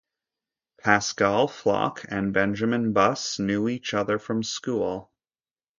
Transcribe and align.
Pascal 0.79 1.47
Flach 1.47 2.03
and 2.09 2.33
Benjamin 2.33 2.91
Buss 2.91 3.37
knew 3.37 3.69
each 3.69 3.93
other 3.93 4.17
from 4.17 4.41
school. 4.41 5.11